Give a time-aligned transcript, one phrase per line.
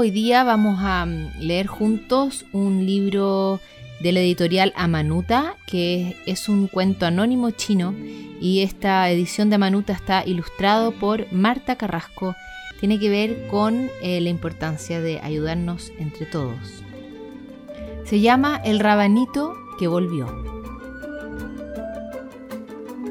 [0.00, 3.60] Hoy día vamos a mm, leer juntos un libro
[4.00, 7.94] de la editorial Amanuta, que es un cuento anónimo chino
[8.40, 12.34] y esta edición de Amanuta está ilustrado por Marta Carrasco.
[12.80, 16.82] Tiene que ver con eh, la importancia de ayudarnos entre todos.
[18.06, 20.34] Se llama El rabanito que volvió.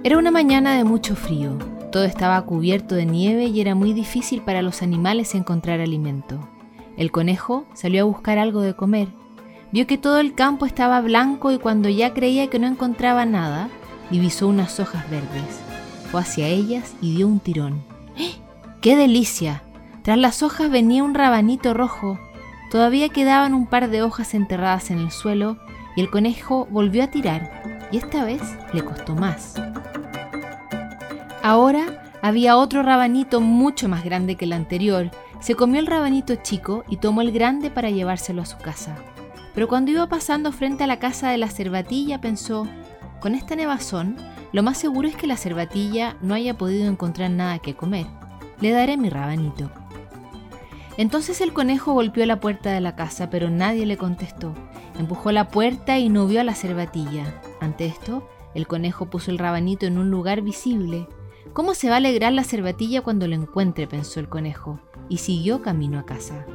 [0.04, 1.56] Era una mañana de mucho frío.
[1.92, 6.50] Todo estaba cubierto de nieve y era muy difícil para los animales encontrar alimento.
[7.00, 9.08] El conejo salió a buscar algo de comer.
[9.72, 13.70] Vio que todo el campo estaba blanco y cuando ya creía que no encontraba nada,
[14.12, 15.62] divisó unas hojas verdes.
[16.12, 17.82] Fue hacia ellas y dio un tirón.
[18.18, 18.34] ¡Eh!
[18.82, 19.64] ¡Qué delicia!
[20.02, 22.20] Tras las hojas venía un rabanito rojo.
[22.70, 25.58] Todavía quedaban un par de hojas enterradas en el suelo
[25.96, 28.42] y el conejo volvió a tirar, y esta vez
[28.74, 29.56] le costó más.
[31.44, 36.84] Ahora había otro rabanito mucho más grande que el anterior se comió el rabanito chico
[36.90, 38.98] y tomó el grande para llevárselo a su casa.
[39.54, 42.68] Pero cuando iba pasando frente a la casa de la cervatilla pensó,
[43.22, 44.18] con esta nevazón,
[44.52, 48.06] lo más seguro es que la cervatilla no haya podido encontrar nada que comer.
[48.60, 49.72] Le daré mi rabanito.
[50.98, 54.54] Entonces el conejo golpeó la puerta de la casa, pero nadie le contestó.
[54.98, 57.42] Empujó la puerta y no vio a la cervatilla.
[57.62, 61.08] Ante esto, el conejo puso el rabanito en un lugar visible.
[61.54, 63.88] ¿Cómo se va a alegrar la cervatilla cuando lo encuentre?
[63.88, 66.46] pensó el conejo y siguió camino a casa.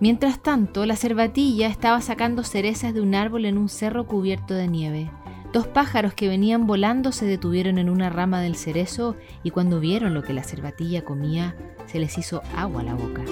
[0.00, 4.66] Mientras tanto, la cervatilla estaba sacando cerezas de un árbol en un cerro cubierto de
[4.66, 5.10] nieve.
[5.52, 10.14] Dos pájaros que venían volando se detuvieron en una rama del cerezo y cuando vieron
[10.14, 11.54] lo que la cervatilla comía,
[11.86, 13.22] se les hizo agua a la boca.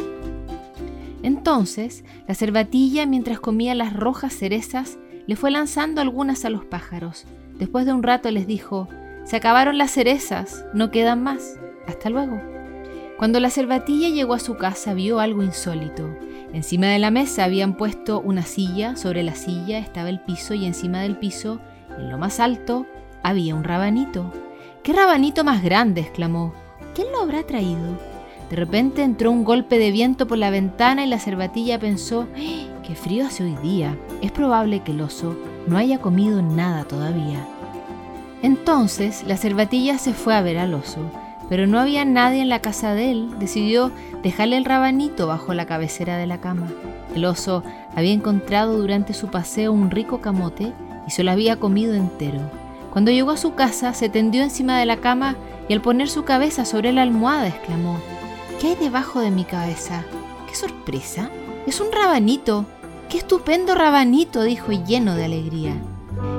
[1.23, 7.25] Entonces, la cervatilla, mientras comía las rojas cerezas, le fue lanzando algunas a los pájaros.
[7.59, 8.89] Después de un rato les dijo,
[9.25, 11.59] se acabaron las cerezas, no quedan más.
[11.87, 12.41] Hasta luego.
[13.21, 16.09] Cuando la cervatilla llegó a su casa vio algo insólito.
[16.55, 20.65] Encima de la mesa habían puesto una silla, sobre la silla estaba el piso y
[20.65, 21.61] encima del piso,
[21.99, 22.87] en lo más alto,
[23.23, 24.33] había un rabanito.
[24.83, 26.01] ¡Qué rabanito más grande!
[26.01, 26.55] exclamó.
[26.95, 27.99] ¿Quién lo habrá traído?
[28.49, 32.69] De repente entró un golpe de viento por la ventana y la cervatilla pensó, ¡Eh!
[32.83, 33.99] ¡qué frío hace hoy día!
[34.23, 37.47] Es probable que el oso no haya comido nada todavía.
[38.41, 41.03] Entonces la cervatilla se fue a ver al oso
[41.51, 43.91] pero no había nadie en la casa de él, decidió
[44.23, 46.69] dejarle el rabanito bajo la cabecera de la cama.
[47.15, 47.65] El oso
[47.97, 50.73] había encontrado durante su paseo un rico camote
[51.09, 52.39] y se lo había comido entero.
[52.93, 55.37] Cuando llegó a su casa, se tendió encima de la cama
[55.69, 57.99] y al poner su cabeza sobre la almohada exclamó,
[58.61, 60.05] ¿Qué hay debajo de mi cabeza?
[60.49, 61.31] ¡Qué sorpresa!
[61.67, 62.65] Es un rabanito.
[63.09, 64.45] ¡Qué estupendo rabanito!
[64.45, 65.75] dijo lleno de alegría.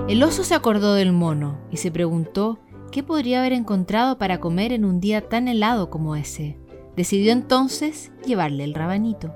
[0.07, 2.59] El oso se acordó del mono y se preguntó
[2.91, 6.57] ¿Qué podría haber encontrado para comer en un día tan helado como ese?
[6.97, 9.33] Decidió entonces llevarle el rabanito.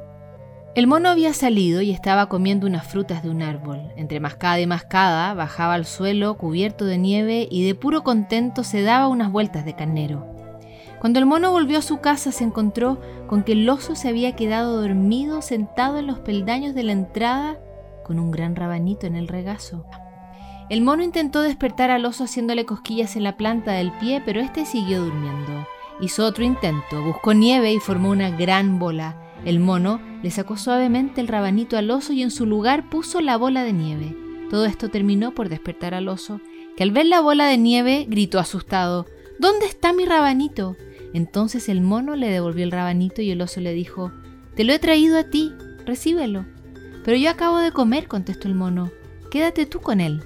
[0.75, 3.93] El mono había salido y estaba comiendo unas frutas de un árbol.
[3.95, 8.81] Entre mascada y mascada bajaba al suelo cubierto de nieve y de puro contento se
[8.81, 10.27] daba unas vueltas de carnero.
[10.99, 14.35] Cuando el mono volvió a su casa se encontró con que el oso se había
[14.35, 17.57] quedado dormido sentado en los peldaños de la entrada
[18.03, 19.85] con un gran rabanito en el regazo.
[20.67, 24.65] El mono intentó despertar al oso haciéndole cosquillas en la planta del pie, pero este
[24.65, 25.67] siguió durmiendo.
[26.01, 29.15] Hizo otro intento, buscó nieve y formó una gran bola.
[29.45, 33.37] El mono le sacó suavemente el rabanito al oso y en su lugar puso la
[33.37, 34.17] bola de nieve.
[34.49, 36.41] Todo esto terminó por despertar al oso,
[36.75, 39.05] que al ver la bola de nieve gritó asustado,
[39.37, 40.75] ¿Dónde está mi rabanito?
[41.13, 44.11] Entonces el mono le devolvió el rabanito y el oso le dijo,
[44.55, 45.53] Te lo he traído a ti,
[45.85, 46.45] recíbelo.
[47.03, 48.91] Pero yo acabo de comer, contestó el mono,
[49.29, 50.23] quédate tú con él.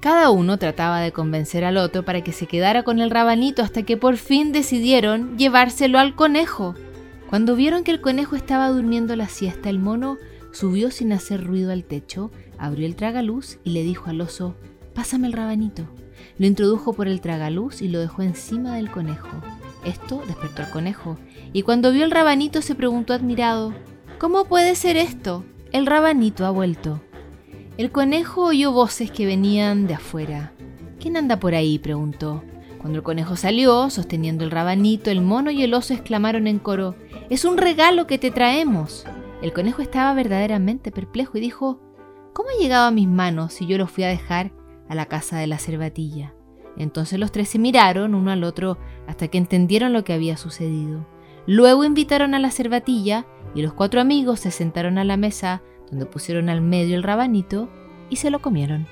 [0.00, 3.82] Cada uno trataba de convencer al otro para que se quedara con el rabanito hasta
[3.82, 6.74] que por fin decidieron llevárselo al conejo.
[7.28, 10.16] Cuando vieron que el conejo estaba durmiendo la siesta, el mono
[10.52, 14.56] subió sin hacer ruido al techo, abrió el tragaluz y le dijo al oso,
[14.94, 15.86] Pásame el rabanito.
[16.38, 19.28] Lo introdujo por el tragaluz y lo dejó encima del conejo.
[19.84, 21.18] Esto despertó al conejo,
[21.52, 23.74] y cuando vio el rabanito se preguntó admirado,
[24.18, 25.44] ¿Cómo puede ser esto?
[25.72, 27.00] El rabanito ha vuelto.
[27.76, 30.52] El conejo oyó voces que venían de afuera.
[30.98, 31.78] ¿Quién anda por ahí?
[31.78, 32.42] preguntó.
[32.78, 36.94] Cuando el conejo salió, sosteniendo el rabanito, el mono y el oso exclamaron en coro,
[37.28, 39.06] Es un regalo que te traemos.
[39.42, 41.80] El conejo estaba verdaderamente perplejo y dijo,
[42.32, 44.52] ¿Cómo ha llegado a mis manos si yo lo fui a dejar
[44.88, 46.34] a la casa de la cervatilla?
[46.76, 51.06] Entonces los tres se miraron uno al otro hasta que entendieron lo que había sucedido.
[51.46, 56.06] Luego invitaron a la cervatilla y los cuatro amigos se sentaron a la mesa donde
[56.06, 57.68] pusieron al medio el rabanito
[58.08, 58.86] y se lo comieron.